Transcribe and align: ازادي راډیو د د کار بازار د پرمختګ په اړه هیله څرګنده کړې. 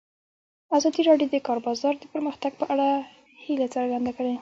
ازادي 0.77 1.01
راډیو 1.09 1.27
د 1.29 1.33
د 1.41 1.45
کار 1.47 1.59
بازار 1.67 1.93
د 1.99 2.03
پرمختګ 2.13 2.51
په 2.61 2.65
اړه 2.73 2.89
هیله 3.45 3.67
څرګنده 3.75 4.11
کړې. 4.17 4.35